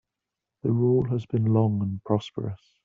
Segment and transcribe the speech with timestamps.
[0.63, 2.79] The rule has been long and prosperous.